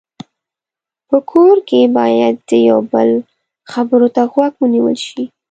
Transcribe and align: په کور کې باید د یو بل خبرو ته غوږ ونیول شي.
په 1.09 1.17
کور 1.31 1.55
کې 1.69 1.81
باید 1.97 2.35
د 2.49 2.51
یو 2.69 2.79
بل 2.93 3.09
خبرو 3.71 4.07
ته 4.15 4.21
غوږ 4.31 4.53
ونیول 4.61 4.97
شي. 5.07 5.23